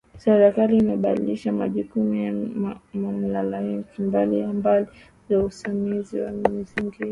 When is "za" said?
5.29-5.39